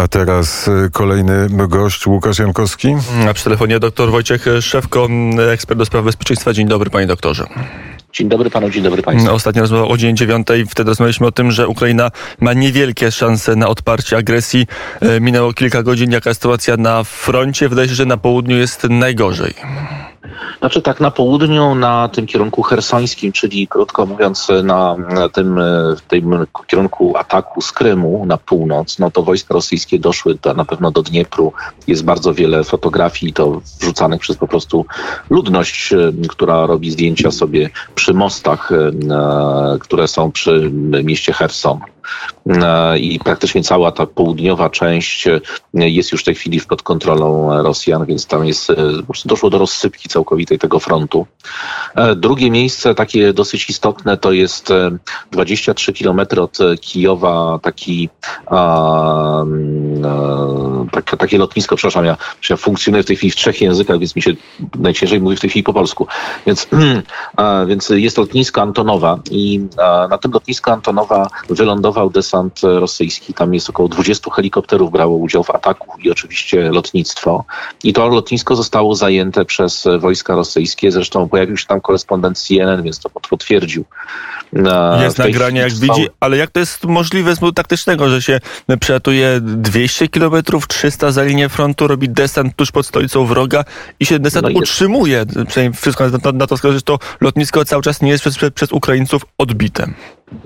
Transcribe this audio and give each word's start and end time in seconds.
A 0.00 0.08
teraz 0.08 0.70
kolejny 0.92 1.48
gość, 1.68 2.06
Łukasz 2.06 2.38
Jankowski. 2.38 2.94
A 3.30 3.34
przy 3.34 3.44
telefonie 3.44 3.80
dr 3.80 4.10
Wojciech 4.10 4.46
Szewko, 4.60 5.08
ekspert 5.52 5.78
do 5.78 5.86
spraw 5.86 6.04
bezpieczeństwa. 6.04 6.52
Dzień 6.52 6.68
dobry, 6.68 6.90
panie 6.90 7.06
doktorze. 7.06 7.46
Dzień 8.12 8.28
dobry 8.28 8.50
panu, 8.50 8.70
dzień 8.70 8.82
dobry 8.82 9.02
państwu. 9.02 9.34
Ostatnia 9.34 9.62
rozmowa 9.62 9.88
o 9.88 9.96
dzień 9.96 10.16
dziewiątej. 10.16 10.66
Wtedy 10.66 10.90
rozmawialiśmy 10.90 11.26
o 11.26 11.32
tym, 11.32 11.50
że 11.50 11.68
Ukraina 11.68 12.10
ma 12.40 12.52
niewielkie 12.52 13.10
szanse 13.10 13.56
na 13.56 13.68
odparcie 13.68 14.16
agresji. 14.16 14.66
Minęło 15.20 15.52
kilka 15.52 15.82
godzin. 15.82 16.12
Jaka 16.12 16.30
jest 16.30 16.40
sytuacja 16.40 16.76
na 16.76 17.04
froncie? 17.04 17.68
Wydaje 17.68 17.88
się, 17.88 17.94
że 17.94 18.06
na 18.06 18.16
południu 18.16 18.56
jest 18.56 18.84
najgorzej. 18.90 19.54
Znaczy 20.58 20.82
tak 20.82 21.00
na 21.00 21.10
południu, 21.10 21.74
na 21.74 22.08
tym 22.08 22.26
kierunku 22.26 22.62
hersońskim, 22.62 23.32
czyli 23.32 23.68
krótko 23.68 24.06
mówiąc 24.06 24.48
na, 24.62 24.96
na 24.96 25.28
tym, 25.28 25.60
tym 26.08 26.46
kierunku 26.66 27.16
ataku 27.16 27.60
z 27.60 27.72
Krymu 27.72 28.26
na 28.26 28.36
północ, 28.36 28.98
no 28.98 29.10
to 29.10 29.22
wojska 29.22 29.54
rosyjskie 29.54 29.98
doszły 29.98 30.34
do, 30.34 30.54
na 30.54 30.64
pewno 30.64 30.90
do 30.90 31.02
Dniepru. 31.02 31.52
Jest 31.86 32.04
bardzo 32.04 32.34
wiele 32.34 32.64
fotografii 32.64 33.32
to 33.32 33.60
wrzucanych 33.80 34.20
przez 34.20 34.36
po 34.36 34.48
prostu 34.48 34.86
ludność, 35.30 35.94
która 36.28 36.66
robi 36.66 36.90
zdjęcia 36.90 37.30
sobie 37.30 37.70
przy 37.94 38.14
mostach, 38.14 38.70
które 39.80 40.08
są 40.08 40.32
przy 40.32 40.70
mieście 41.02 41.32
Herson. 41.32 41.80
E, 42.46 42.98
i 42.98 43.18
praktycznie 43.18 43.62
cała 43.62 43.92
ta 43.92 44.06
południowa 44.06 44.70
część 44.70 45.26
e, 45.26 45.40
jest 45.74 46.12
już 46.12 46.20
w 46.22 46.24
tej 46.24 46.34
chwili 46.34 46.60
pod 46.60 46.82
kontrolą 46.82 47.62
Rosjan, 47.62 48.06
więc 48.06 48.26
tam 48.26 48.46
jest, 48.46 48.70
e, 48.70 48.76
doszło 49.24 49.50
do 49.50 49.58
rozsypki 49.58 50.08
całkowitej 50.16 50.58
tego 50.58 50.80
frontu. 50.80 51.26
Drugie 52.16 52.50
miejsce, 52.50 52.94
takie 52.94 53.32
dosyć 53.32 53.70
istotne, 53.70 54.16
to 54.16 54.32
jest 54.32 54.72
23 55.30 55.92
km 55.92 56.20
od 56.40 56.58
Kijowa, 56.80 57.58
taki, 57.62 58.08
a, 58.46 59.44
tak, 60.92 61.16
takie 61.18 61.38
lotnisko, 61.38 61.76
przepraszam, 61.76 62.04
ja, 62.04 62.16
ja 62.50 62.56
funkcjonuję 62.56 63.02
w 63.02 63.06
tej 63.06 63.16
chwili 63.16 63.30
w 63.30 63.36
trzech 63.36 63.60
językach, 63.60 63.98
więc 63.98 64.16
mi 64.16 64.22
się 64.22 64.32
najciężej 64.78 65.20
mówi 65.20 65.36
w 65.36 65.40
tej 65.40 65.50
chwili 65.50 65.62
po 65.62 65.72
polsku. 65.72 66.06
Więc, 66.46 66.68
a, 67.36 67.64
więc 67.66 67.88
jest 67.88 68.18
lotnisko 68.18 68.62
Antonowa 68.62 69.18
i 69.30 69.60
a, 69.78 70.08
na 70.10 70.18
tym 70.18 70.32
lotnisku 70.32 70.70
Antonowa 70.70 71.28
wylądował 71.50 71.96
lądował 71.96 72.10
desant 72.10 72.60
rosyjski. 72.62 73.34
Tam 73.34 73.54
jest 73.54 73.70
około 73.70 73.88
20 73.88 74.30
helikopterów 74.30 74.92
brało 74.92 75.16
udział 75.16 75.44
w 75.44 75.50
ataku 75.50 75.98
i 76.00 76.10
oczywiście 76.10 76.70
lotnictwo. 76.70 77.44
I 77.84 77.92
to 77.92 78.08
lotnisko 78.08 78.56
zostało 78.56 78.94
zajęte 78.94 79.44
przez 79.44 79.86
wojska 80.06 80.34
rosyjskie. 80.34 80.92
Zresztą 80.92 81.28
pojawił 81.28 81.56
się 81.56 81.66
tam 81.66 81.80
korespondent 81.80 82.38
CNN, 82.38 82.82
więc 82.82 82.98
to 82.98 83.10
potwierdził. 83.10 83.84
Jest 85.00 85.18
nagranie, 85.18 85.60
jak 85.60 85.72
widzi, 85.72 86.08
ale 86.20 86.36
jak 86.36 86.50
to 86.50 86.60
jest 86.60 86.84
możliwe 86.84 87.36
z 87.36 87.40
modu 87.40 87.52
taktycznego, 87.52 88.08
że 88.08 88.22
się 88.22 88.40
przelatuje 88.80 89.38
200 89.40 90.08
km, 90.08 90.34
300 90.68 91.12
za 91.12 91.22
linię 91.22 91.48
frontu, 91.48 91.86
robi 91.86 92.08
desant 92.08 92.56
tuż 92.56 92.72
pod 92.72 92.86
stolicą 92.86 93.26
wroga 93.26 93.64
i 94.00 94.06
się 94.06 94.18
desant 94.18 94.46
no 94.52 94.58
utrzymuje. 94.58 95.26
Przynajmniej 95.48 95.80
wszystko 95.80 96.04
na, 96.08 96.32
na 96.32 96.46
to 96.46 96.56
wskazuje, 96.56 96.78
że 96.78 96.82
to 96.82 96.98
lotnisko 97.20 97.64
cały 97.64 97.82
czas 97.82 98.02
nie 98.02 98.10
jest 98.10 98.24
przez, 98.24 98.36
przez 98.54 98.72
Ukraińców 98.72 99.22
odbite. 99.38 99.86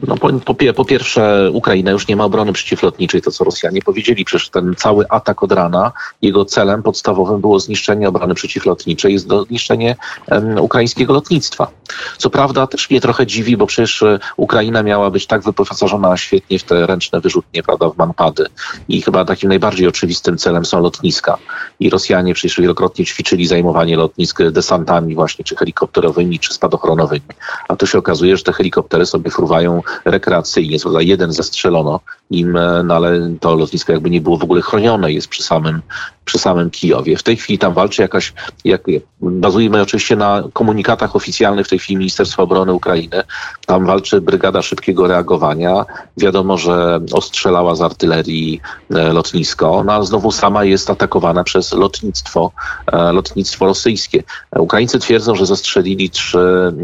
No, 0.07 0.17
po, 0.17 0.33
po, 0.33 0.55
po, 0.75 0.85
pierwsze, 0.85 1.51
Ukraina 1.53 1.91
już 1.91 2.09
nie 2.09 2.17
ma 2.17 2.25
obrony 2.25 2.53
przeciwlotniczej, 2.53 3.23
to 3.23 3.31
co 3.31 3.45
Rosjanie 3.45 3.83
powiedzieli. 3.83 4.25
Przecież 4.25 4.49
ten 4.49 4.75
cały 4.77 5.09
atak 5.09 5.43
od 5.43 5.53
rana, 5.53 5.93
jego 6.23 6.45
celem 6.45 6.83
podstawowym 6.83 7.41
było 7.41 7.61
zniszczenie 7.61 8.09
obrony 8.09 8.35
przeciwlotniczej, 8.35 9.13
jest 9.13 9.29
zniszczenie 9.49 9.97
um, 10.31 10.59
ukraińskiego 10.59 11.13
lotnictwa. 11.13 11.71
Co 12.19 12.31
prawda 12.31 12.67
też 12.67 12.91
mnie 12.91 13.01
trochę 13.01 13.27
dziwi, 13.27 13.57
bo 13.57 13.67
przecież 13.67 13.90
e, 14.03 14.19
Ukraina 14.37 14.83
miała 14.83 15.11
być 15.11 15.27
tak 15.27 15.43
wyposażona 15.43 16.17
świetnie 16.17 16.59
w 16.59 16.63
te 16.63 16.87
ręczne 16.87 17.21
wyrzutnie, 17.21 17.63
prawda, 17.63 17.89
w 17.91 17.97
manpady. 17.97 18.47
I 18.89 19.03
chyba 19.03 19.25
takim 19.25 19.49
najbardziej 19.49 19.89
oczywistym 19.89 20.39
celem 20.39 20.65
są 20.65 20.81
lotniska. 20.81 21.39
I 21.81 21.91
Rosjanie 21.91 22.35
przecież 22.35 22.61
wielokrotnie 22.61 23.05
ćwiczyli 23.05 23.47
zajmowanie 23.47 23.97
lotnisk 23.97 24.43
desantami 24.43 25.15
właśnie, 25.15 25.45
czy 25.45 25.57
helikopterowymi, 25.57 26.39
czy 26.39 26.55
spadochronowymi. 26.55 27.21
A 27.69 27.77
tu 27.77 27.87
się 27.87 27.99
okazuje, 27.99 28.37
że 28.37 28.43
te 28.43 28.53
helikoptery 28.53 29.07
sobie 29.07 29.31
fruwają 29.31 29.83
rekreacyjnie. 30.05 30.77
Jeden 31.01 31.33
zastrzelono 31.33 32.01
im, 32.31 32.57
e, 32.57 32.83
no 32.83 32.95
ale 32.95 33.31
to 33.41 33.55
lotnisko 33.55 33.93
jakby 33.93 34.11
nie 34.11 34.21
było 34.21 34.37
w 34.37 34.45
ogóle 34.45 34.63
chronione, 34.63 35.13
jest 35.13 35.29
przy 35.29 35.43
samym, 35.43 35.83
przy 36.25 36.39
samym 36.39 36.71
Kijowie. 36.71 37.17
W 37.17 37.23
tej 37.23 37.37
chwili 37.37 37.59
tam 37.59 37.75
walczy 37.75 38.03
jakaś, 38.03 38.33
jak, 38.65 38.83
bazujemy 39.21 39.83
oczywiście 39.83 40.17
na 40.17 40.43
komunikatach 40.53 41.17
oficjalnych 41.17 41.67
w 41.67 41.71
tej 41.71 41.79
chwili 41.79 41.99
Ministerstwa 41.99 42.43
Obrony 42.43 42.73
Ukrainy. 42.73 43.23
Tam 43.67 43.87
walczy 43.87 44.21
Brygada 44.21 44.63
Szybkiego 44.63 45.07
Reagowania. 45.07 45.85
Wiadomo, 46.17 46.59
że 46.59 47.01
ostrzelała 47.13 47.75
z 47.75 47.81
artylerii 47.81 48.61
e, 48.91 49.13
lotnisko, 49.13 49.85
no 49.87 49.93
a 49.93 50.03
znowu 50.03 50.33
sama 50.33 50.65
jest 50.65 50.91
atakowana 50.91 51.45
przez 51.45 51.73
lotnictwo, 51.73 52.53
e, 52.93 53.13
lotnictwo 53.13 53.67
rosyjskie. 53.67 54.23
Ukraińcy 54.57 54.99
twierdzą, 54.99 55.35
że 55.35 55.47
zastrzelili 55.47 56.11
trzy, 56.11 56.75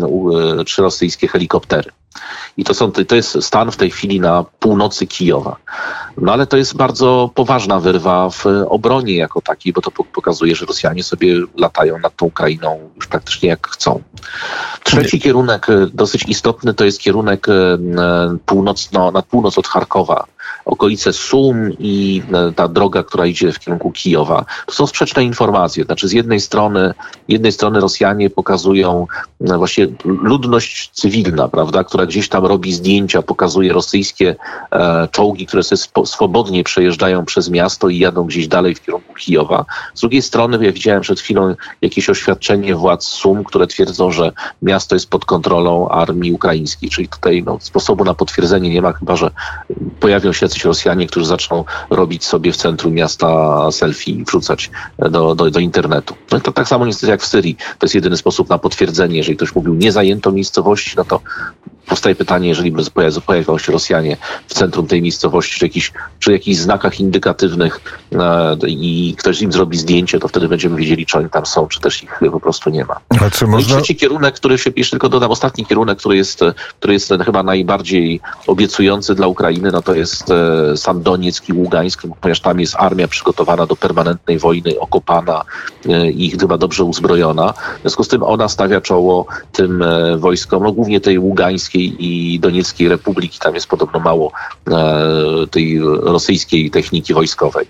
trzy 0.67 0.83
rosyjskie 0.83 1.29
helikoptery. 1.29 1.91
I 2.57 2.65
to, 2.65 2.75
są, 2.75 2.93
to 2.93 3.15
jest 3.17 3.45
stan 3.45 3.71
w 3.71 3.77
tej 3.77 3.91
chwili 3.91 4.21
na 4.21 4.45
północy 4.61 5.07
Kijowa. 5.07 5.57
No 6.17 6.33
ale 6.33 6.47
to 6.47 6.57
jest 6.57 6.77
bardzo 6.77 7.31
poważna 7.35 7.81
wyrwa 7.81 8.31
w 8.31 8.45
obronie 8.69 9.17
jako 9.17 9.41
takiej, 9.41 9.73
bo 9.73 9.81
to 9.81 9.91
pokazuje, 9.91 10.57
że 10.57 10.67
Rosjanie 10.67 11.03
sobie 11.03 11.35
latają 11.57 11.99
nad 11.99 12.17
tą 12.17 12.27
Ukrainą 12.27 12.91
już 12.97 13.07
praktycznie 13.07 13.49
jak 13.49 13.69
chcą. 13.69 14.03
Trzeci 14.85 15.21
kierunek, 15.21 15.67
dosyć 15.93 16.25
istotny, 16.29 16.75
to 16.75 16.85
jest 16.85 17.01
kierunek 17.01 17.49
e, 17.49 17.53
północno, 18.47 19.11
na 19.11 19.23
północ 19.23 19.59
od 19.59 19.69
Charkowa 19.69 20.27
okolice 20.65 21.13
Sum 21.13 21.71
i 21.79 22.23
e, 22.33 22.53
ta 22.53 22.69
droga, 22.69 23.03
która 23.03 23.27
idzie 23.27 23.53
w 23.53 23.59
kierunku 23.59 23.91
Kijowa. 23.91 24.45
To 24.67 24.73
są 24.73 24.87
sprzeczne 24.87 25.25
informacje. 25.25 25.85
Znaczy 25.85 26.09
z 26.09 26.13
jednej 26.13 26.41
strony, 26.41 26.95
jednej 27.29 27.53
strony 27.53 27.81
Rosjanie 27.81 28.31
pokazują 28.31 29.07
e, 29.41 29.59
właśnie 29.59 29.87
ludność 30.05 30.91
cywilna, 30.93 31.49
prawda, 31.49 31.85
która 31.85 32.07
gdzieś 32.07 32.29
tam 32.29 32.47
robi 32.47 32.73
zdjęcia, 32.73 33.23
pokazuje 33.23 33.73
rosyjskie 33.73 34.37
e, 34.73 35.09
czołgi, 35.13 35.47
które 35.47 35.63
sobie 35.63 36.07
swobodnie 36.07 36.65
przejeżdżają 36.65 37.25
przez 37.25 37.51
miasto 37.51 37.89
i 37.89 37.99
jadą 37.99 38.25
gdzieś 38.25 38.49
dalej 38.49 38.75
w 38.75 38.81
kierunku 38.81 39.06
Kijowa. 39.17 39.65
Z 39.95 40.01
drugiej 40.01 40.23
strony, 40.23 40.65
ja 40.65 40.73
widziałem 40.73 41.03
przed 41.03 41.21
chwilą 41.21 41.55
jakieś 41.83 42.11
oświadczenie 42.11 42.75
władz 42.75 43.05
Sum, 43.05 43.45
które 43.45 43.67
twierdzą, 43.67 44.13
że 44.13 44.33
miasto 44.63 44.97
jest 44.97 45.11
pod 45.11 45.25
kontrolą 45.25 45.89
armii 45.89 46.33
ukraińskiej, 46.33 46.91
czyli 46.91 47.09
tutaj 47.09 47.43
no, 47.47 47.59
sposobu 47.61 48.05
na 48.05 48.15
potwierdzenie 48.15 48.71
nie 48.71 48.83
ma, 48.83 48.93
chyba 48.93 49.17
że 49.17 49.31
pojawią 50.01 50.33
się 50.33 50.47
jacyś 50.47 50.65
Rosjanie, 50.65 51.07
którzy 51.07 51.27
zaczną 51.27 51.65
robić 51.91 52.25
sobie 52.25 52.53
w 52.53 52.57
centrum 52.57 52.95
miasta 52.95 53.71
selfie 53.71 54.13
i 54.13 54.25
wrzucać 54.25 54.71
do, 54.99 55.35
do, 55.35 55.51
do 55.51 55.61
internetu. 55.61 56.15
No 56.33 56.41
to 56.41 56.53
tak 56.53 56.69
samo 56.69 56.87
niestety 56.87 57.11
jak 57.11 57.23
w 57.23 57.27
Syrii. 57.27 57.57
To 57.79 57.87
jest 57.87 57.95
jedyny 57.95 58.17
sposób 58.17 58.49
na 58.49 58.59
potwierdzenie. 58.59 59.17
Jeżeli 59.17 59.37
ktoś 59.37 59.55
mówił 59.55 59.75
nie 59.75 59.93
zajęto 59.93 60.33
miejscowości, 60.33 60.95
no 60.97 61.05
to 61.05 61.21
powstaje 61.87 62.15
pytanie, 62.15 62.49
jeżeli 62.49 62.73
by 62.73 62.83
pojawią 63.27 63.59
się 63.59 63.73
Rosjanie 63.73 64.17
w 64.47 64.55
centrum 64.55 64.87
tej 64.87 65.03
miejscowości, 65.03 65.59
czy, 65.59 65.65
jakiś, 65.65 65.93
przy 66.19 66.33
jakichś 66.33 66.59
znakach 66.59 67.01
indykatywnych 67.01 67.81
e, 68.13 68.57
i 68.67 69.15
ktoś 69.19 69.43
im 69.43 69.53
zrobi 69.53 69.79
zdjęcie, 69.79 70.19
to 70.19 70.29
wtedy 70.29 70.49
będziemy 70.49 70.77
wiedzieli, 70.77 71.07
czy 71.07 71.19
oni 71.19 71.31
tam 71.31 71.47
są, 71.47 71.69
czy 71.69 71.81
też 71.81 72.03
ich 72.03 72.21
po 72.33 72.41
prostu 72.41 72.71
nie 72.71 72.85
ma. 72.85 72.97
A 73.21 73.31
czy 73.31 73.47
można... 73.47 73.75
No 73.75 73.81
i 73.81 73.83
trzeci 73.83 73.97
kierunek, 73.97 74.35
który 74.35 74.59
się, 74.59 74.71
jeszcze 74.77 74.91
tylko 74.91 75.09
dodam, 75.09 75.31
ostatni 75.31 75.67
kierunek, 75.67 75.99
który 75.99 76.17
jest, 76.17 76.41
który 76.79 76.93
jest 76.93 77.13
chyba 77.25 77.43
najbardziej 77.43 78.21
obiecujący 78.47 79.15
dla 79.15 79.27
Ukrainy, 79.27 79.73
no 79.73 79.83
to 79.83 79.95
jest 79.95 80.31
e, 80.31 80.77
sam 80.77 81.03
Donieck 81.03 81.49
i 81.49 81.53
Ługańsk, 81.53 82.03
ponieważ 82.21 82.41
tam 82.41 82.61
jest 82.61 82.75
armia 82.79 83.09
przygotowana 83.09 83.67
do 83.67 83.77
permanentnej 83.77 84.39
wojny, 84.39 84.81
okopana 84.81 85.43
e, 85.89 86.11
i 86.11 86.31
chyba 86.31 86.59
dobrze 86.59 86.85
uzbrojona. 86.85 87.53
W 87.53 87.81
związku 87.81 88.05
z 88.05 88.09
tym 88.09 88.23
ona 88.23 88.49
stawia 88.49 88.81
czoło 88.81 89.27
tym 89.53 89.83
e, 89.83 90.17
wojskom, 90.17 90.63
no 90.63 90.73
głównie 90.73 91.01
tej 91.01 91.19
ługańskiej, 91.19 91.76
i 91.85 92.41
Donieckiej 92.41 92.89
Republiki. 92.89 93.39
Tam 93.39 93.55
jest 93.55 93.67
podobno 93.67 94.01
mało 94.01 94.33
e, 94.71 95.47
tej 95.51 95.81
rosyjskiej 96.03 96.71
techniki 96.71 97.15
wojskowej. 97.15 97.67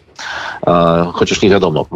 Chociaż 1.12 1.42
nie 1.42 1.50
wiadomo, 1.50 1.86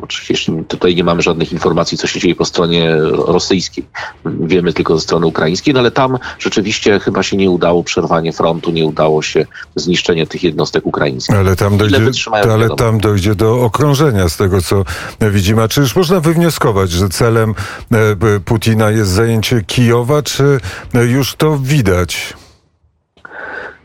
tutaj 0.69 0.97
nie 0.97 1.05
mamy 1.05 1.23
żadnych 1.23 1.53
informacji, 1.53 1.99
co 1.99 2.07
się 2.07 2.21
dzieje 2.21 2.35
po 2.35 2.45
stronie 2.45 2.97
rosyjskiej. 3.13 3.85
Wiemy 4.25 4.73
tylko 4.73 4.95
ze 4.95 5.01
strony 5.01 5.27
ukraińskiej, 5.27 5.75
no 5.75 5.81
ale 5.81 5.91
tam 5.91 6.19
rzeczywiście 6.39 7.01
chyba 7.01 7.23
się 7.23 7.37
nie 7.37 7.51
udało 7.51 7.85
przerwanie 7.85 8.33
frontu, 8.33 8.71
nie 8.71 8.87
udało 8.87 9.23
się 9.23 9.47
zniszczenie 9.77 10.27
tych 10.27 10.43
jednostek 10.43 10.87
ukraińskich. 10.87 11.37
Ale 11.37 11.57
tam 11.57 11.79
dojdzie, 11.79 12.11
ale 12.53 12.71
tam 12.71 13.01
dojdzie 13.01 13.35
do 13.35 13.63
okrążenia 13.63 14.29
z 14.29 14.37
tego, 14.37 14.63
co 14.63 14.85
widzimy. 15.21 15.63
A 15.63 15.69
czy 15.69 15.81
już 15.81 15.97
można 15.97 16.21
wywnioskować, 16.21 16.91
że 16.91 17.09
celem 17.09 17.55
e, 17.93 18.41
Putina 18.45 18.91
jest 18.91 19.11
zajęcie 19.11 19.63
Kijowa, 19.63 20.23
czy 20.23 20.61
już 21.09 21.35
to 21.35 21.59
widać? 21.59 22.00
Widać? 22.01 22.35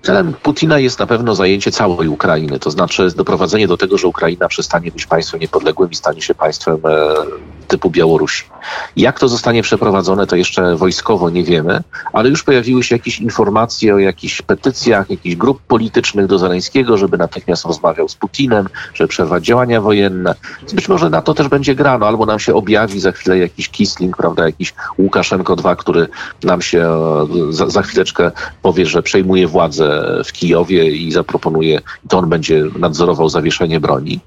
Celem 0.01 0.33
Putina 0.33 0.79
jest 0.79 0.99
na 0.99 1.07
pewno 1.07 1.35
zajęcie 1.35 1.71
całej 1.71 2.07
Ukrainy, 2.07 2.59
to 2.59 2.71
znaczy 2.71 3.07
doprowadzenie 3.15 3.67
do 3.67 3.77
tego, 3.77 3.97
że 3.97 4.07
Ukraina 4.07 4.47
przestanie 4.47 4.91
być 4.91 5.05
państwem 5.05 5.39
niepodległym 5.39 5.91
i 5.91 5.95
stanie 5.95 6.21
się 6.21 6.35
państwem 6.35 6.75
e, 6.85 7.15
typu 7.65 7.89
Białorusi. 7.89 8.43
Jak 8.95 9.19
to 9.19 9.27
zostanie 9.27 9.63
przeprowadzone, 9.63 10.27
to 10.27 10.35
jeszcze 10.35 10.75
wojskowo 10.75 11.29
nie 11.29 11.43
wiemy, 11.43 11.83
ale 12.13 12.29
już 12.29 12.43
pojawiły 12.43 12.83
się 12.83 12.95
jakieś 12.95 13.19
informacje 13.19 13.95
o 13.95 13.99
jakichś 13.99 14.41
petycjach, 14.41 15.09
jakichś 15.09 15.35
grup 15.35 15.61
politycznych 15.67 16.27
do 16.27 16.39
Zeleńskiego, 16.39 16.97
żeby 16.97 17.17
natychmiast 17.17 17.65
rozmawiał 17.65 18.09
z 18.09 18.15
Putinem, 18.15 18.69
żeby 18.93 19.07
przerwać 19.07 19.45
działania 19.45 19.81
wojenne. 19.81 20.35
Być 20.73 20.87
może 20.87 21.09
na 21.09 21.21
to 21.21 21.33
też 21.33 21.47
będzie 21.47 21.75
grano, 21.75 22.07
albo 22.07 22.25
nam 22.25 22.39
się 22.39 22.53
objawi 22.53 22.99
za 22.99 23.11
chwilę 23.11 23.37
jakiś 23.37 23.69
Kisling, 23.69 24.17
prawda, 24.17 24.45
jakiś 24.45 24.73
Łukaszenko 24.97 25.55
II, 25.65 25.77
który 25.77 26.07
nam 26.43 26.61
się 26.61 26.81
e, 26.81 27.53
za, 27.53 27.69
za 27.69 27.81
chwileczkę 27.81 28.31
powie, 28.61 28.85
że 28.85 29.03
przejmuje 29.03 29.47
władzę 29.47 30.21
w 30.25 30.31
Kijowie 30.31 30.91
i 30.91 31.11
zaproponuje, 31.11 31.81
to 32.09 32.17
on 32.17 32.29
będzie 32.29 32.63
nadzorował 32.79 33.29
zawieszenie 33.29 33.79
broni. 33.79 34.19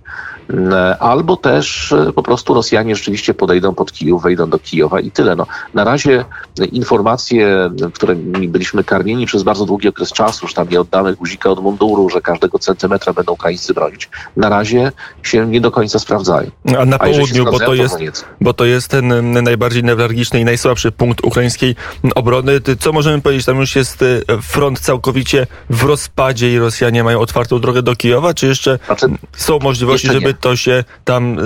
E, 0.51 0.99
albo 0.99 1.37
też 1.37 1.93
e, 1.93 2.13
po 2.13 2.23
prostu 2.23 2.55
Rosjanie 2.55 2.97
rzeczywiście 2.97 3.35
podejdą 3.35 3.75
pod 3.75 3.93
Kijów, 3.93 4.23
wejdą 4.23 4.51
do 4.51 4.59
Kijowa 4.59 5.01
i 5.01 5.11
tyle. 5.11 5.37
No, 5.37 5.47
na 5.75 5.85
razie 5.85 6.25
informacje, 6.73 7.71
którymi 7.95 8.49
byliśmy 8.49 8.85
karmieni 8.85 9.27
przez 9.27 9.43
bardzo 9.43 9.67
długi 9.67 9.89
okres 9.89 10.13
czasu, 10.13 10.49
że 10.49 10.55
tam 10.55 10.69
nie 10.69 10.81
oddamy 10.81 11.15
guzika 11.15 11.51
od 11.51 11.63
munduru, 11.63 12.11
że 12.11 12.21
każdego 12.21 12.59
centymetra 12.59 13.13
będą 13.13 13.33
Ukraińcy 13.33 13.75
bronić, 13.75 14.11
na 14.37 14.49
razie 14.49 14.93
się 15.23 15.47
nie 15.47 15.61
do 15.61 15.71
końca 15.71 15.99
sprawdzają. 15.99 16.51
A 16.79 16.85
na 16.85 16.97
A 16.97 16.99
południu, 16.99 17.45
bo 17.45 17.59
to, 17.59 17.75
jest, 17.75 18.25
bo 18.41 18.55
to 18.55 18.65
jest 18.65 18.89
ten 18.89 19.33
najbardziej 19.43 19.85
newralgiczny 19.85 20.41
i 20.41 20.45
najsłabszy 20.45 20.93
punkt 20.93 21.25
ukraińskiej 21.25 21.77
obrony. 22.15 22.61
Co 22.79 22.93
możemy 22.93 23.23
powiedzieć? 23.23 23.47
Tam 23.47 23.61
już 23.61 23.77
jest 23.77 24.03
e, 24.03 24.23
front 24.43 24.81
całkowicie 24.81 25.47
w 25.71 25.83
rozpadzie 25.83 26.55
i 26.55 26.59
Rosjanie 26.59 27.05
mają 27.05 27.21
otwartą 27.21 27.61
drogę 27.61 27.83
do 27.83 27.97
Kijowa, 27.97 28.35
czy 28.35 28.47
jeszcze 28.47 28.79
znaczy, 28.87 29.07
są 29.37 29.59
możliwości, 29.59 30.09
żeby 30.13 30.35
to 30.41 30.57
się 30.57 30.85
tam 31.05 31.39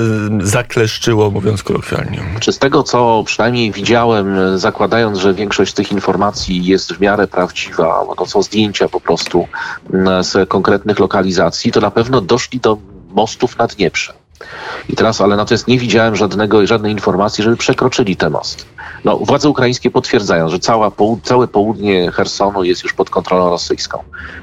y, 0.42 0.46
zakleszczyło, 0.46 1.30
mówiąc 1.30 1.62
kolokwialnie. 1.62 2.20
Czy 2.40 2.52
z 2.52 2.58
tego, 2.58 2.82
co 2.82 3.22
przynajmniej 3.26 3.72
widziałem, 3.72 4.58
zakładając, 4.58 5.18
że 5.18 5.34
większość 5.34 5.72
tych 5.72 5.92
informacji 5.92 6.64
jest 6.64 6.92
w 6.92 7.00
miarę 7.00 7.26
prawdziwa, 7.26 8.04
bo 8.06 8.14
to 8.14 8.26
są 8.26 8.42
zdjęcia 8.42 8.88
po 8.88 9.00
prostu 9.00 9.48
mm, 9.92 10.24
z 10.24 10.48
konkretnych 10.48 10.98
lokalizacji, 10.98 11.72
to 11.72 11.80
na 11.80 11.90
pewno 11.90 12.20
doszli 12.20 12.60
do 12.60 12.78
mostów 13.10 13.58
na 13.58 13.66
Dnieprze. 13.66 14.21
I 14.88 14.96
teraz, 14.96 15.20
ale 15.20 15.36
natomiast 15.36 15.68
nie 15.68 15.78
widziałem 15.78 16.16
żadnego, 16.16 16.66
żadnej 16.66 16.92
informacji, 16.92 17.44
żeby 17.44 17.56
przekroczyli 17.56 18.16
ten 18.16 18.32
most. 18.32 18.66
No, 19.04 19.16
władze 19.16 19.48
ukraińskie 19.48 19.90
potwierdzają, 19.90 20.48
że 20.48 20.58
cała, 20.58 20.92
całe 21.22 21.48
południe 21.48 22.10
Hersonu 22.10 22.64
jest 22.64 22.82
już 22.82 22.92
pod 22.92 23.10
kontrolą 23.10 23.50
rosyjską. 23.50 23.98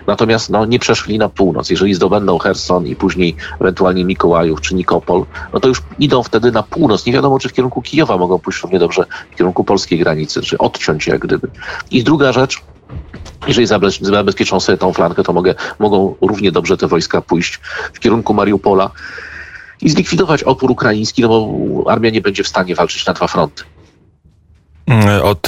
Natomiast 0.07 0.49
no, 0.49 0.65
nie 0.65 0.79
przeszli 0.79 1.17
na 1.17 1.29
północ. 1.29 1.69
Jeżeli 1.69 1.93
zdobędą 1.93 2.37
Herson 2.37 2.87
i 2.87 2.95
później 2.95 3.35
ewentualnie 3.61 4.05
Mikołajów 4.05 4.61
czy 4.61 4.75
Nikopol, 4.75 5.25
no 5.53 5.59
to 5.59 5.67
już 5.67 5.81
idą 5.99 6.23
wtedy 6.23 6.51
na 6.51 6.63
północ. 6.63 7.05
Nie 7.05 7.13
wiadomo, 7.13 7.39
czy 7.39 7.49
w 7.49 7.53
kierunku 7.53 7.81
Kijowa 7.81 8.17
mogą 8.17 8.39
pójść 8.39 8.61
równie 8.61 8.79
dobrze 8.79 9.05
w 9.31 9.35
kierunku 9.35 9.63
polskiej 9.63 9.99
granicy, 9.99 10.41
czy 10.41 10.57
odciąć 10.57 11.07
jak 11.07 11.19
gdyby. 11.19 11.47
I 11.91 12.03
druga 12.03 12.31
rzecz, 12.31 12.61
jeżeli 13.47 13.67
zabezpieczą 14.01 14.59
sobie 14.59 14.77
tą 14.77 14.93
flankę, 14.93 15.23
to 15.23 15.33
mogę, 15.33 15.55
mogą 15.79 16.15
równie 16.21 16.51
dobrze 16.51 16.77
te 16.77 16.87
wojska 16.87 17.21
pójść 17.21 17.59
w 17.93 17.99
kierunku 17.99 18.33
Mariupola 18.33 18.91
i 19.81 19.89
zlikwidować 19.89 20.43
opór 20.43 20.71
ukraiński, 20.71 21.21
no 21.21 21.27
bo 21.27 21.91
armia 21.91 22.09
nie 22.09 22.21
będzie 22.21 22.43
w 22.43 22.47
stanie 22.47 22.75
walczyć 22.75 23.05
na 23.05 23.13
dwa 23.13 23.27
fronty 23.27 23.63
od 25.23 25.47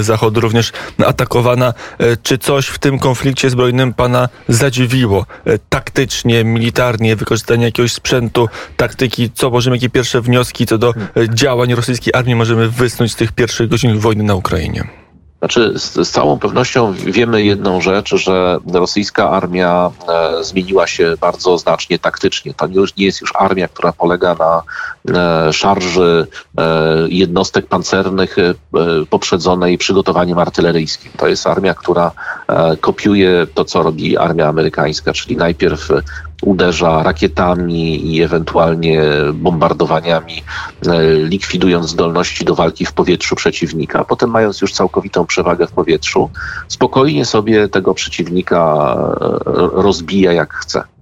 zachodu 0.00 0.40
również 0.40 0.72
atakowana. 1.06 1.74
E, 1.98 2.16
czy 2.16 2.38
coś 2.38 2.66
w 2.66 2.78
tym 2.78 2.98
konflikcie 2.98 3.50
zbrojnym 3.50 3.94
pana 3.94 4.28
zadziwiło? 4.48 5.26
E, 5.44 5.58
taktycznie, 5.68 6.44
militarnie, 6.44 7.16
wykorzystanie 7.16 7.64
jakiegoś 7.64 7.92
sprzętu, 7.92 8.48
taktyki, 8.76 9.30
co 9.34 9.50
możemy, 9.50 9.76
jakie 9.76 9.90
pierwsze 9.90 10.20
wnioski 10.20 10.66
co 10.66 10.78
do 10.78 10.90
e, 10.90 10.94
działań 11.34 11.74
rosyjskiej 11.74 12.14
armii 12.14 12.34
możemy 12.34 12.68
wysnuć 12.68 13.12
z 13.12 13.16
tych 13.16 13.32
pierwszych 13.32 13.68
godzin 13.68 13.98
wojny 13.98 14.24
na 14.24 14.34
Ukrainie? 14.34 14.97
Znaczy, 15.38 15.78
z, 15.78 15.94
z, 15.94 16.10
całą 16.10 16.38
pewnością 16.38 16.92
wiemy 16.92 17.42
jedną 17.42 17.80
rzecz, 17.80 18.14
że 18.16 18.58
rosyjska 18.72 19.30
armia 19.30 19.90
e, 20.08 20.44
zmieniła 20.44 20.86
się 20.86 21.14
bardzo 21.20 21.58
znacznie 21.58 21.98
taktycznie. 21.98 22.54
To 22.54 22.66
już, 22.66 22.96
nie 22.96 23.06
jest 23.06 23.20
już 23.20 23.32
armia, 23.36 23.68
która 23.68 23.92
polega 23.92 24.34
na 24.34 24.62
e, 25.48 25.52
szarży 25.52 26.26
e, 26.58 26.64
jednostek 27.08 27.66
pancernych 27.66 28.38
e, 28.38 28.54
poprzedzonej 29.10 29.78
przygotowaniem 29.78 30.38
artyleryjskim. 30.38 31.12
To 31.16 31.28
jest 31.28 31.46
armia, 31.46 31.74
która 31.74 32.10
e, 32.48 32.76
kopiuje 32.76 33.46
to, 33.54 33.64
co 33.64 33.82
robi 33.82 34.16
armia 34.16 34.48
amerykańska, 34.48 35.12
czyli 35.12 35.36
najpierw 35.36 35.88
uderza 36.42 37.02
rakietami 37.02 38.14
i 38.14 38.22
ewentualnie 38.22 39.02
bombardowaniami, 39.34 40.42
e, 40.86 41.14
likwidując 41.14 41.88
zdolności 41.88 42.44
do 42.44 42.54
walki 42.54 42.86
w 42.86 42.92
powietrzu 42.92 43.36
przeciwnika. 43.36 44.04
Potem, 44.04 44.30
mając 44.30 44.60
już 44.60 44.72
całkowitą 44.72 45.26
przewagę 45.26 45.66
w 45.66 45.72
powietrzu, 45.72 46.30
spokojnie 46.68 47.24
sobie 47.24 47.68
tego 47.68 47.94
przeciwnika 47.94 48.96
e, 49.20 49.82
rozbija 49.82 50.32
jak 50.32 50.54
chce. 50.54 50.97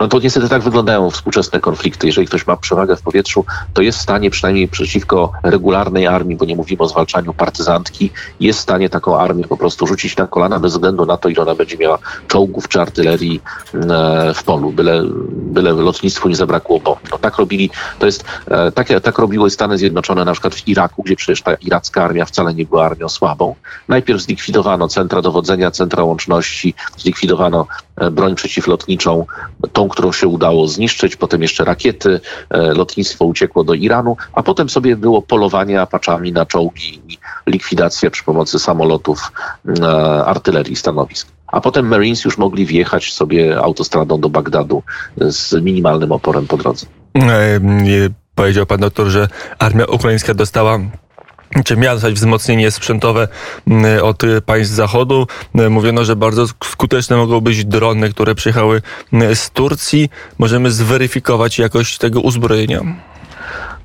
No 0.00 0.08
to 0.08 0.18
niestety 0.18 0.48
tak 0.48 0.62
wyglądają 0.62 1.10
współczesne 1.10 1.60
konflikty. 1.60 2.06
Jeżeli 2.06 2.26
ktoś 2.26 2.46
ma 2.46 2.56
przewagę 2.56 2.96
w 2.96 3.02
powietrzu, 3.02 3.44
to 3.74 3.82
jest 3.82 3.98
w 3.98 4.02
stanie 4.02 4.30
przynajmniej 4.30 4.68
przeciwko 4.68 5.32
regularnej 5.42 6.06
armii, 6.06 6.36
bo 6.36 6.44
nie 6.44 6.56
mówimy 6.56 6.82
o 6.82 6.88
zwalczaniu 6.88 7.34
partyzantki, 7.34 8.10
jest 8.40 8.58
w 8.58 8.62
stanie 8.62 8.90
taką 8.90 9.18
armię 9.18 9.44
po 9.44 9.56
prostu 9.56 9.86
rzucić 9.86 10.16
na 10.16 10.26
kolana 10.26 10.60
bez 10.60 10.72
względu 10.72 11.06
na 11.06 11.16
to, 11.16 11.28
ile 11.28 11.42
ona 11.42 11.54
będzie 11.54 11.76
miała 11.76 11.98
czołgów 12.28 12.68
czy 12.68 12.80
artylerii 12.80 13.42
e, 13.74 14.34
w 14.34 14.44
polu, 14.44 14.72
byle, 14.72 15.02
byle 15.30 15.72
lotnictwu 15.72 16.28
nie 16.28 16.36
zabrakło 16.36 16.80
bomb. 16.80 17.10
No 17.10 17.18
tak 17.18 17.36
robili, 17.36 17.70
to 17.98 18.06
jest, 18.06 18.24
tak, 18.74 18.88
tak 19.02 19.18
robiły 19.18 19.50
Stany 19.50 19.78
Zjednoczone 19.78 20.24
na 20.24 20.32
przykład 20.32 20.54
w 20.54 20.68
Iraku, 20.68 21.02
gdzie 21.02 21.16
przecież 21.16 21.42
ta 21.42 21.54
iracka 21.54 22.04
armia 22.04 22.24
wcale 22.24 22.54
nie 22.54 22.64
była 22.64 22.86
armią 22.86 23.08
słabą. 23.08 23.54
Najpierw 23.88 24.20
zlikwidowano 24.20 24.88
centra 24.88 25.22
dowodzenia, 25.22 25.70
centra 25.70 26.04
łączności, 26.04 26.74
zlikwidowano 26.96 27.66
broń 28.10 28.34
przeciwlotniczą, 28.34 29.26
tą, 29.72 29.88
którą 29.88 30.12
się 30.12 30.28
udało 30.28 30.68
zniszczyć, 30.68 31.16
potem 31.16 31.42
jeszcze 31.42 31.64
rakiety, 31.64 32.20
e, 32.50 32.58
lotnictwo 32.74 33.24
uciekło 33.24 33.64
do 33.64 33.74
Iranu, 33.74 34.16
a 34.32 34.42
potem 34.42 34.68
sobie 34.68 34.96
było 34.96 35.22
polowanie 35.22 35.80
apaczami 35.80 36.32
na 36.32 36.46
czołgi 36.46 37.00
i 37.08 37.18
likwidacja 37.46 38.10
przy 38.10 38.24
pomocy 38.24 38.58
samolotów, 38.58 39.32
e, 39.82 40.24
artylerii 40.24 40.76
stanowisk. 40.76 41.28
A 41.46 41.60
potem 41.60 41.88
Marines 41.88 42.24
już 42.24 42.38
mogli 42.38 42.66
wjechać 42.66 43.12
sobie 43.12 43.58
autostradą 43.58 44.20
do 44.20 44.28
Bagdadu 44.28 44.82
z 45.16 45.62
minimalnym 45.62 46.12
oporem 46.12 46.46
po 46.46 46.56
drodze. 46.56 46.86
E, 47.16 47.60
powiedział 48.34 48.66
pan 48.66 48.80
doktor, 48.80 49.06
że 49.06 49.28
armia 49.58 49.84
ukraińska 49.84 50.34
dostała 50.34 50.78
czy 51.64 51.76
miała 51.76 51.94
dostać 51.94 52.14
wzmocnienie 52.14 52.70
sprzętowe 52.70 53.28
mm, 53.66 54.04
od 54.04 54.22
państw 54.46 54.74
Zachodu. 54.74 55.26
Mm, 55.54 55.72
mówiono, 55.72 56.04
że 56.04 56.16
bardzo 56.16 56.46
skuteczne 56.64 57.16
mogą 57.16 57.40
być 57.40 57.64
drony, 57.64 58.10
które 58.10 58.34
przyjechały 58.34 58.82
mm, 59.12 59.36
z 59.36 59.50
Turcji. 59.50 60.10
Możemy 60.38 60.70
zweryfikować 60.70 61.58
jakość 61.58 61.98
tego 61.98 62.20
uzbrojenia. 62.20 62.80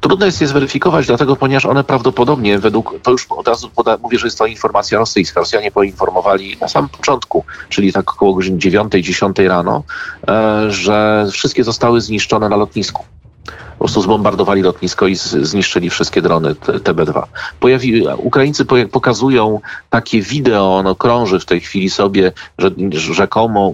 Trudno 0.02 0.26
jest 0.26 0.42
je 0.42 0.48
zweryfikować, 0.48 1.08
dlatego 1.08 1.36
ponieważ 1.36 1.66
one 1.66 1.84
prawdopodobnie 1.84 2.60
według, 2.60 2.94
to 3.04 3.12
już 3.12 3.28
od 3.30 3.48
razu 3.48 3.70
poda, 3.70 3.98
mówię, 4.02 4.20
że 4.20 4.28
jest 4.28 4.38
to 4.38 4.46
informacja 4.46 5.00
rosyjska. 5.00 5.40
Rosjanie 5.40 5.72
poinformowali 5.72 6.58
na 6.62 6.68
samym 6.68 6.90
początku, 6.90 7.44
czyli 7.70 7.94
tak 7.94 8.12
około 8.12 8.34
godziny 8.34 8.58
9-10 8.58 9.48
rano, 9.48 9.84
e, 10.28 10.72
że 10.72 11.28
wszystkie 11.32 11.64
zostały 11.64 12.02
zniszczone 12.02 12.50
na 12.50 12.56
lotnisku 12.56 13.06
prostu 13.86 14.02
zbombardowali 14.02 14.62
lotnisko 14.62 15.08
i 15.08 15.16
zniszczyli 15.16 15.90
wszystkie 15.90 16.22
drony 16.22 16.54
TB2. 16.54 17.24
Pojawi, 17.60 18.08
Ukraińcy 18.18 18.66
pokazują 18.92 19.60
takie 19.90 20.22
wideo, 20.22 20.78
ono 20.78 20.96
krąży 20.96 21.40
w 21.40 21.46
tej 21.46 21.62
chwili 21.62 21.90
sobie, 21.90 22.32
że 22.58 22.72
rzekomo 22.92 23.74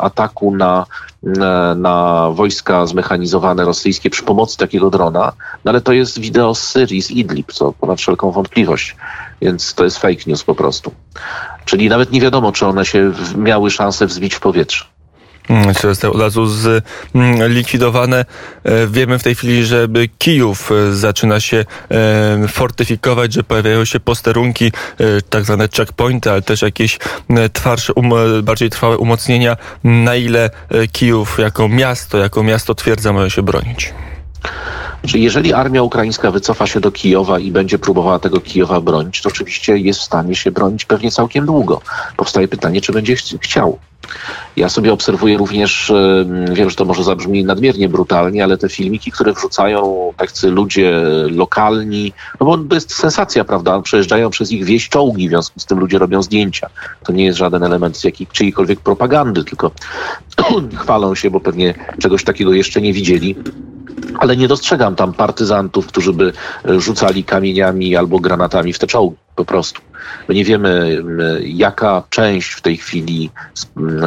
ataku 0.00 0.56
na, 0.56 0.86
na, 1.22 1.74
na 1.74 2.28
wojska 2.30 2.86
zmechanizowane 2.86 3.64
rosyjskie 3.64 4.10
przy 4.10 4.22
pomocy 4.22 4.56
takiego 4.56 4.90
drona, 4.90 5.32
no 5.64 5.70
ale 5.70 5.80
to 5.80 5.92
jest 5.92 6.18
wideo 6.18 6.54
z 6.54 6.62
Syrii, 6.62 7.02
z 7.02 7.10
Idlib, 7.10 7.52
co 7.52 7.72
ponad 7.72 7.98
wszelką 7.98 8.30
wątpliwość. 8.30 8.96
Więc 9.42 9.74
to 9.74 9.84
jest 9.84 9.98
fake 9.98 10.22
news 10.26 10.44
po 10.44 10.54
prostu. 10.54 10.92
Czyli 11.64 11.88
nawet 11.88 12.12
nie 12.12 12.20
wiadomo, 12.20 12.52
czy 12.52 12.66
one 12.66 12.84
się 12.84 13.12
miały 13.36 13.70
szansę 13.70 14.06
wzbić 14.06 14.34
w 14.34 14.40
powietrze. 14.40 14.97
Mm, 15.48 15.74
czy 15.74 15.82
zostały 15.82 16.14
od 16.14 16.20
razu 16.20 16.46
zlikwidowane. 17.48 18.24
E, 18.64 18.86
wiemy 18.86 19.18
w 19.18 19.22
tej 19.22 19.34
chwili, 19.34 19.64
że 19.64 19.88
Kijów 20.18 20.72
e, 20.72 20.92
zaczyna 20.92 21.40
się 21.40 21.64
e, 21.90 22.48
fortyfikować, 22.48 23.32
że 23.32 23.42
pojawiają 23.42 23.84
się 23.84 24.00
posterunki, 24.00 24.72
tak 25.30 25.44
zwane 25.44 25.68
checkpointy, 25.76 26.30
ale 26.30 26.42
też 26.42 26.62
jakieś 26.62 26.98
twardsze, 27.52 27.92
um, 27.92 28.10
bardziej 28.42 28.70
trwałe 28.70 28.98
umocnienia. 28.98 29.56
Na 29.84 30.14
ile 30.14 30.50
Kijów 30.92 31.38
jako 31.38 31.68
miasto, 31.68 32.18
jako 32.18 32.42
miasto 32.42 32.74
twierdza 32.74 33.12
może 33.12 33.30
się 33.30 33.42
bronić? 33.42 33.94
Czyli 35.06 35.24
jeżeli 35.24 35.52
armia 35.52 35.82
ukraińska 35.82 36.30
wycofa 36.30 36.66
się 36.66 36.80
do 36.80 36.92
Kijowa 36.92 37.38
i 37.38 37.50
będzie 37.50 37.78
próbowała 37.78 38.18
tego 38.18 38.40
Kijowa 38.40 38.80
bronić, 38.80 39.22
to 39.22 39.28
oczywiście 39.28 39.78
jest 39.78 40.00
w 40.00 40.02
stanie 40.02 40.34
się 40.34 40.50
bronić 40.50 40.84
pewnie 40.84 41.10
całkiem 41.10 41.46
długo. 41.46 41.80
Powstaje 42.16 42.48
pytanie, 42.48 42.80
czy 42.80 42.92
będzie 42.92 43.16
ch 43.16 43.20
chciał. 43.40 43.78
Ja 44.56 44.68
sobie 44.68 44.92
obserwuję 44.92 45.36
również, 45.38 45.92
wiem, 46.52 46.70
że 46.70 46.76
to 46.76 46.84
może 46.84 47.04
zabrzmi 47.04 47.44
nadmiernie 47.44 47.88
brutalnie, 47.88 48.44
ale 48.44 48.58
te 48.58 48.68
filmiki, 48.68 49.10
które 49.10 49.32
wrzucają 49.32 50.12
tacy 50.16 50.50
ludzie 50.50 50.92
lokalni, 51.30 52.12
no 52.40 52.46
bo 52.46 52.58
to 52.58 52.74
jest 52.74 52.94
sensacja, 52.94 53.44
prawda? 53.44 53.82
Przejeżdżają 53.82 54.30
przez 54.30 54.52
ich 54.52 54.64
wieś 54.64 54.88
czołgi, 54.88 55.28
w 55.28 55.30
związku 55.30 55.60
z 55.60 55.66
tym 55.66 55.78
ludzie 55.78 55.98
robią 55.98 56.22
zdjęcia. 56.22 56.70
To 57.04 57.12
nie 57.12 57.24
jest 57.24 57.38
żaden 57.38 57.62
element 57.62 58.04
jakiej, 58.04 58.26
czyjejkolwiek 58.26 58.80
propagandy, 58.80 59.44
tylko 59.44 59.70
chwalą 60.82 61.14
się, 61.14 61.30
bo 61.30 61.40
pewnie 61.40 61.74
czegoś 61.98 62.24
takiego 62.24 62.52
jeszcze 62.52 62.80
nie 62.80 62.92
widzieli 62.92 63.36
ale 64.18 64.36
nie 64.36 64.48
dostrzegam 64.48 64.96
tam 64.96 65.12
partyzantów, 65.12 65.86
którzy 65.86 66.12
by 66.12 66.32
rzucali 66.64 67.24
kamieniami 67.24 67.96
albo 67.96 68.18
granatami 68.18 68.72
w 68.72 68.78
te 68.78 68.86
czołgi 68.86 69.16
po 69.36 69.44
prostu. 69.44 69.80
My 70.28 70.34
nie 70.34 70.44
wiemy, 70.44 71.02
jaka 71.44 72.02
część 72.10 72.52
w 72.52 72.60
tej 72.60 72.76
chwili 72.76 73.30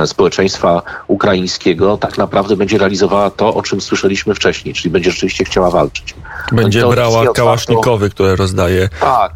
społeczeństwa 0.06 0.82
ukraińskiego 1.08 1.98
tak 1.98 2.18
naprawdę 2.18 2.56
będzie 2.56 2.78
realizowała 2.78 3.30
to, 3.30 3.54
o 3.54 3.62
czym 3.62 3.82
słyszeliśmy 3.82 4.36
wcześniej, 4.36 4.74
czyli 4.74 4.90
będzie 4.90 5.12
rzeczywiście 5.12 5.46
chciała 5.46 5.72
walczyć. 5.72 6.16
Będzie 6.52 6.88
brała 6.88 7.34
kałasznikowy, 7.34 8.10
które 8.10 8.36
rozdaje. 8.36 8.90
Tak. 9.00 9.32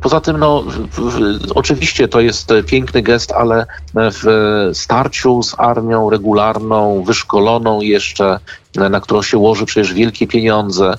Poza 0.00 0.20
tym, 0.20 0.38
no, 0.38 0.62
w, 0.62 0.88
w, 0.90 1.52
oczywiście 1.54 2.08
to 2.08 2.20
jest 2.20 2.52
piękny 2.66 3.02
gest, 3.02 3.32
ale 3.32 3.66
w 3.94 4.24
starciu 4.72 5.42
z 5.42 5.54
armią 5.58 6.10
regularną, 6.10 7.02
wyszkoloną 7.02 7.80
jeszcze, 7.80 8.38
na 8.74 9.00
którą 9.00 9.22
się 9.22 9.38
łoży 9.38 9.66
przecież 9.66 9.94
wielkie 9.94 10.26
pieniądze, 10.26 10.94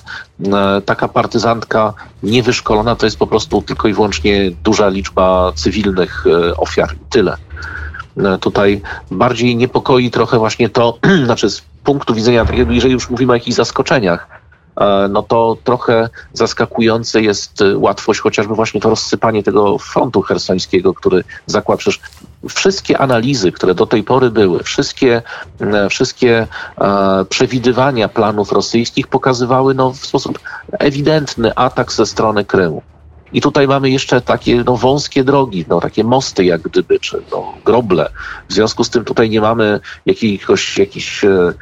taka 0.86 1.08
partyzantka 1.08 1.94
niewyszkolona 2.22 2.96
to 2.96 3.06
jest 3.06 3.18
po 3.18 3.26
prostu 3.26 3.62
tylko 3.62 3.88
i 3.88 3.92
wyłącznie 3.92 4.50
duża 4.64 4.88
liczba 4.88 5.52
cywilnych 5.54 6.24
e, 6.26 6.56
ofiar. 6.56 6.94
Tyle. 7.10 7.36
E, 8.16 8.38
tutaj 8.38 8.80
bardziej 9.10 9.56
niepokoi 9.56 10.10
trochę 10.10 10.38
właśnie 10.38 10.68
to, 10.68 10.98
znaczy 11.24 11.50
z 11.50 11.62
punktu 11.84 12.14
widzenia, 12.14 12.46
jeżeli 12.68 12.94
już 12.94 13.10
mówimy 13.10 13.32
o 13.32 13.36
jakichś 13.36 13.56
zaskoczeniach, 13.56 14.28
e, 14.30 14.35
no 15.08 15.22
to 15.22 15.56
trochę 15.64 16.08
zaskakujące 16.32 17.22
jest 17.22 17.62
łatwość, 17.76 18.20
chociażby 18.20 18.54
właśnie 18.54 18.80
to 18.80 18.90
rozsypanie 18.90 19.42
tego 19.42 19.78
frontu 19.78 20.22
hersońskiego, 20.22 20.94
który 20.94 21.24
zakłada 21.46 21.78
przecież 21.78 22.00
wszystkie 22.48 22.98
analizy, 22.98 23.52
które 23.52 23.74
do 23.74 23.86
tej 23.86 24.02
pory 24.02 24.30
były, 24.30 24.62
wszystkie, 24.62 25.22
wszystkie 25.90 26.46
przewidywania 27.28 28.08
planów 28.08 28.52
rosyjskich 28.52 29.06
pokazywały 29.06 29.74
no, 29.74 29.92
w 29.92 30.06
sposób 30.06 30.38
ewidentny 30.72 31.54
atak 31.54 31.92
ze 31.92 32.06
strony 32.06 32.44
Krymu. 32.44 32.82
I 33.32 33.40
tutaj 33.40 33.68
mamy 33.68 33.90
jeszcze 33.90 34.20
takie 34.20 34.64
no, 34.64 34.76
wąskie 34.76 35.24
drogi, 35.24 35.64
no, 35.68 35.80
takie 35.80 36.04
mosty 36.04 36.44
jak 36.44 36.62
gdyby, 36.62 37.00
czy 37.00 37.22
no, 37.32 37.54
groble. 37.64 38.10
W 38.48 38.52
związku 38.52 38.84
z 38.84 38.90
tym 38.90 39.04
tutaj 39.04 39.30
nie 39.30 39.40
mamy 39.40 39.80
jakichś 40.06 41.24
e, 41.24 41.28
e, 41.28 41.52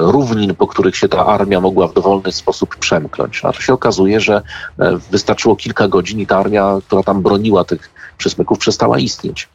równin, 0.00 0.54
po 0.54 0.66
których 0.66 0.96
się 0.96 1.08
ta 1.08 1.26
armia 1.26 1.60
mogła 1.60 1.88
w 1.88 1.94
dowolny 1.94 2.32
sposób 2.32 2.76
przemknąć. 2.76 3.40
A 3.44 3.52
to 3.52 3.60
się 3.60 3.72
okazuje, 3.72 4.20
że 4.20 4.42
e, 4.78 4.98
wystarczyło 5.10 5.56
kilka 5.56 5.88
godzin 5.88 6.20
i 6.20 6.26
ta 6.26 6.38
armia, 6.38 6.78
która 6.86 7.02
tam 7.02 7.22
broniła 7.22 7.64
tych 7.64 7.90
przesmyków, 8.18 8.58
przestała 8.58 8.98
istnieć. 8.98 9.48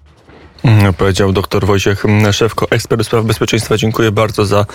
Powiedział 0.97 1.31
dr 1.31 1.65
Wojciech 1.65 2.03
Szewko, 2.31 2.67
ekspert 2.69 2.99
do 2.99 3.03
spraw 3.03 3.25
bezpieczeństwa. 3.25 3.77
Dziękuję 3.77 4.11
bardzo 4.11 4.45
za 4.45 4.65